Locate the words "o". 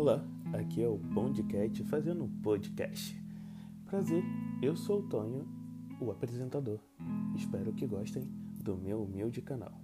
0.88-0.96, 5.00-5.02, 6.00-6.10